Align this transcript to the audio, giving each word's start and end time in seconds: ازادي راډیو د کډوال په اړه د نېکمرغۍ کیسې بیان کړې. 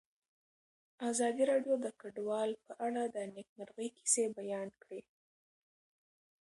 ازادي 1.09 1.43
راډیو 1.51 1.75
د 1.81 1.87
کډوال 2.01 2.51
په 2.65 2.71
اړه 2.85 3.03
د 3.15 3.17
نېکمرغۍ 3.35 3.89
کیسې 3.97 4.23
بیان 4.39 4.67
کړې. 4.81 4.99